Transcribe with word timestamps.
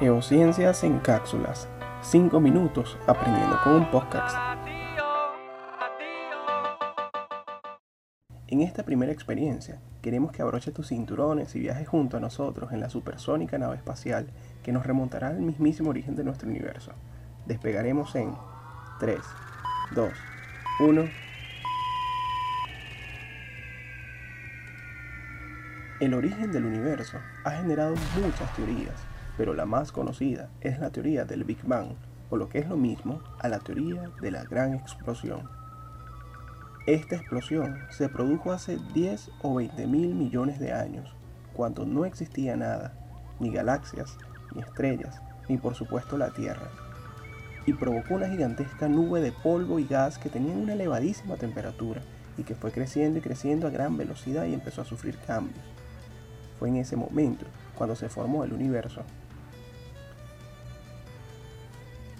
Geociencias 0.00 0.84
en 0.84 1.00
cápsulas. 1.00 1.68
5 2.02 2.38
minutos 2.38 2.96
aprendiendo 3.06 3.58
con 3.64 3.74
un 3.74 3.90
podcast. 3.90 4.36
En 8.46 8.60
esta 8.60 8.84
primera 8.84 9.12
experiencia, 9.12 9.80
queremos 10.00 10.32
que 10.32 10.40
abroches 10.42 10.72
tus 10.72 10.88
cinturones 10.88 11.54
y 11.56 11.60
viajes 11.60 11.88
junto 11.88 12.16
a 12.16 12.20
nosotros 12.20 12.72
en 12.72 12.80
la 12.80 12.88
supersónica 12.88 13.58
nave 13.58 13.76
espacial 13.76 14.28
que 14.62 14.72
nos 14.72 14.86
remontará 14.86 15.28
al 15.28 15.40
mismísimo 15.40 15.90
origen 15.90 16.14
de 16.14 16.24
nuestro 16.24 16.48
universo. 16.48 16.92
Despegaremos 17.46 18.14
en 18.14 18.34
3, 19.00 19.18
2, 19.94 20.10
1. 20.80 21.27
El 26.00 26.14
origen 26.14 26.52
del 26.52 26.64
universo 26.64 27.18
ha 27.42 27.50
generado 27.50 27.96
muchas 28.22 28.54
teorías, 28.54 28.94
pero 29.36 29.52
la 29.52 29.66
más 29.66 29.90
conocida 29.90 30.48
es 30.60 30.78
la 30.78 30.90
teoría 30.90 31.24
del 31.24 31.42
Big 31.42 31.58
Bang, 31.64 31.88
o 32.30 32.36
lo 32.36 32.48
que 32.48 32.60
es 32.60 32.68
lo 32.68 32.76
mismo 32.76 33.20
a 33.40 33.48
la 33.48 33.58
teoría 33.58 34.08
de 34.20 34.30
la 34.30 34.44
gran 34.44 34.74
explosión. 34.74 35.50
Esta 36.86 37.16
explosión 37.16 37.80
se 37.90 38.08
produjo 38.08 38.52
hace 38.52 38.78
10 38.94 39.28
o 39.42 39.56
20 39.56 39.88
mil 39.88 40.14
millones 40.14 40.60
de 40.60 40.72
años, 40.72 41.16
cuando 41.52 41.84
no 41.84 42.04
existía 42.04 42.56
nada, 42.56 42.94
ni 43.40 43.50
galaxias, 43.50 44.18
ni 44.54 44.62
estrellas, 44.62 45.20
ni 45.48 45.58
por 45.58 45.74
supuesto 45.74 46.16
la 46.16 46.30
Tierra, 46.30 46.70
y 47.66 47.72
provocó 47.72 48.14
una 48.14 48.28
gigantesca 48.28 48.88
nube 48.88 49.20
de 49.20 49.32
polvo 49.32 49.80
y 49.80 49.84
gas 49.84 50.18
que 50.18 50.28
tenía 50.28 50.54
una 50.54 50.74
elevadísima 50.74 51.34
temperatura 51.38 52.02
y 52.36 52.44
que 52.44 52.54
fue 52.54 52.70
creciendo 52.70 53.18
y 53.18 53.22
creciendo 53.22 53.66
a 53.66 53.70
gran 53.70 53.96
velocidad 53.96 54.44
y 54.44 54.54
empezó 54.54 54.82
a 54.82 54.84
sufrir 54.84 55.18
cambios. 55.26 55.58
Fue 56.58 56.68
en 56.68 56.76
ese 56.76 56.96
momento 56.96 57.46
cuando 57.76 57.94
se 57.96 58.08
formó 58.08 58.44
el 58.44 58.52
universo. 58.52 59.02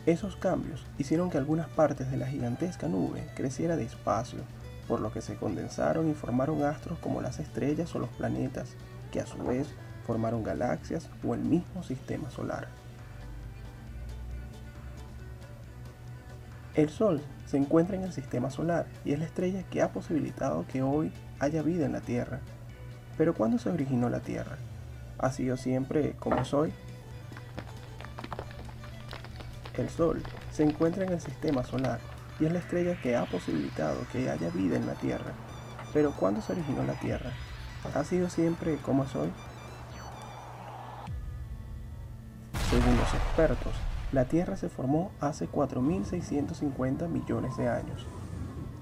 Esos 0.06 0.36
cambios 0.36 0.86
hicieron 0.97 1.28
que 1.28 1.39
algunas 1.39 1.69
partes 1.69 2.11
de 2.11 2.17
la 2.17 2.27
gigantesca 2.27 2.89
nube 2.89 3.28
creciera 3.34 3.77
despacio, 3.77 4.41
por 4.86 5.00
lo 5.00 5.12
que 5.12 5.20
se 5.20 5.36
condensaron 5.36 6.08
y 6.11 6.14
formaron 6.14 6.62
astros 6.62 6.98
como 7.00 7.20
las 7.20 7.39
estrellas 7.41 7.95
o 7.95 7.98
los 7.98 8.08
planetas, 8.11 8.70
que 9.12 9.20
a 9.20 9.27
su 9.27 9.36
vez 9.39 9.69
formaron 10.06 10.42
galaxias 10.42 11.11
o 11.23 11.34
el 11.34 11.41
mismo 11.41 11.83
sistema 11.83 12.30
solar. 12.30 12.69
El 16.75 16.89
Sol 16.89 17.20
se 17.45 17.56
encuentra 17.56 17.97
en 17.97 18.05
el 18.05 18.12
sistema 18.12 18.50
solar 18.50 18.86
y 19.05 19.12
es 19.12 19.19
la 19.19 19.25
estrella 19.25 19.64
que 19.64 19.83
ha 19.83 19.92
posibilitado 19.92 20.64
que 20.69 20.80
hoy 20.80 21.12
haya 21.41 21.61
vida 21.61 21.84
en 21.84 21.92
la 21.92 22.00
Tierra, 22.00 22.41
pero 23.19 23.34
¿cuándo 23.34 23.58
se 23.58 23.69
originó 23.69 24.08
la 24.08 24.20
Tierra? 24.20 24.56
¿Ha 25.19 25.33
sido 25.33 25.56
siempre 25.56 26.12
como 26.20 26.44
soy? 26.44 26.72
El 29.77 29.91
Sol 29.91 30.22
se 30.52 30.62
encuentra 30.62 31.05
en 31.05 31.12
el 31.12 31.20
sistema 31.20 31.64
solar 31.64 31.98
y 32.39 32.46
es 32.46 32.52
la 32.52 32.61
estrella 32.61 33.00
que 33.02 33.16
ha 33.16 33.24
posibilitado 33.27 33.98
que 34.12 34.30
haya 34.30 34.48
vida 34.50 34.77
en 34.77 34.86
la 34.86 34.94
Tierra. 34.94 35.33
Pero 35.92 36.12
¿cuándo 36.12 36.41
se 36.41 36.52
originó 36.52 36.84
la 36.84 36.94
Tierra? 36.94 37.33
¿Ha 37.94 38.05
sido 38.05 38.30
siempre 38.30 38.77
como 38.77 39.05
soy? 39.06 39.33
Según 42.70 42.96
los 42.96 43.14
expertos, 43.14 43.72
la 44.12 44.27
Tierra 44.27 44.56
se 44.56 44.69
formó 44.69 45.11
hace 45.20 45.48
4.650 45.48 47.08
millones 47.08 47.56
de 47.56 47.69
años. 47.69 48.06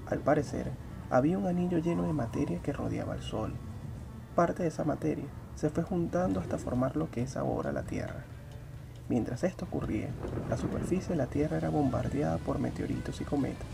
Al 0.07 0.19
parecer, 0.19 0.71
había 1.09 1.39
un 1.39 1.47
anillo 1.47 1.79
lleno 1.79 2.03
de 2.03 2.13
materia 2.13 2.61
que 2.61 2.73
rodeaba 2.73 3.15
el 3.15 3.21
Sol 3.21 3.53
parte 4.37 4.61
de 4.61 4.69
esa 4.69 4.83
materia 4.83 5.25
se 5.55 5.71
fue 5.71 5.81
juntando 5.81 6.39
hasta 6.39 6.59
formar 6.59 6.95
lo 6.95 7.09
que 7.09 7.23
es 7.23 7.35
ahora 7.35 7.71
la 7.71 7.81
Tierra. 7.81 8.23
Mientras 9.09 9.43
esto 9.43 9.65
ocurría, 9.65 10.09
la 10.47 10.57
superficie 10.57 11.09
de 11.09 11.15
la 11.15 11.25
Tierra 11.25 11.57
era 11.57 11.69
bombardeada 11.69 12.37
por 12.37 12.59
meteoritos 12.59 13.19
y 13.19 13.23
cometas. 13.23 13.65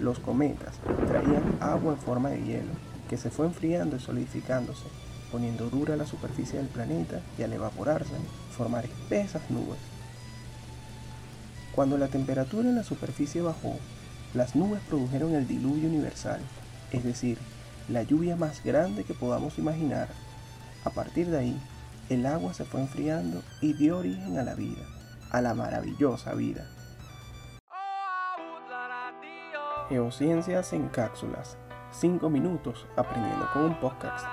Los 0.00 0.18
cometas 0.18 0.74
traían 1.06 1.56
agua 1.60 1.92
en 1.92 2.00
forma 2.00 2.30
de 2.30 2.42
hielo, 2.42 2.72
que 3.08 3.16
se 3.16 3.30
fue 3.30 3.46
enfriando 3.46 3.94
y 3.94 4.00
solidificándose, 4.00 4.86
poniendo 5.30 5.70
dura 5.70 5.94
la 5.94 6.06
superficie 6.06 6.58
del 6.58 6.66
planeta 6.66 7.20
y 7.38 7.44
al 7.44 7.52
evaporarse, 7.52 8.16
formar 8.56 8.86
espesas 8.86 9.48
nubes. 9.50 9.78
Cuando 11.76 11.96
la 11.96 12.08
temperatura 12.08 12.68
en 12.68 12.74
la 12.74 12.82
superficie 12.82 13.40
bajó, 13.40 13.76
las 14.34 14.56
nubes 14.56 14.80
produjeron 14.88 15.32
el 15.36 15.46
diluvio 15.46 15.88
universal, 15.88 16.40
es 16.90 17.04
decir, 17.04 17.38
la 17.88 18.02
lluvia 18.02 18.36
más 18.36 18.62
grande 18.64 19.04
que 19.04 19.14
podamos 19.14 19.58
imaginar. 19.58 20.08
A 20.84 20.90
partir 20.90 21.28
de 21.28 21.38
ahí, 21.38 21.60
el 22.08 22.26
agua 22.26 22.54
se 22.54 22.64
fue 22.64 22.80
enfriando 22.80 23.42
y 23.60 23.72
dio 23.74 23.98
origen 23.98 24.38
a 24.38 24.42
la 24.42 24.54
vida, 24.54 24.82
a 25.30 25.40
la 25.40 25.54
maravillosa 25.54 26.34
vida. 26.34 26.66
Geociencias 29.88 30.72
en 30.72 30.88
cápsulas. 30.88 31.58
5 31.92 32.28
minutos 32.28 32.86
aprendiendo 32.96 33.48
con 33.52 33.64
un 33.64 33.80
podcast. 33.80 34.26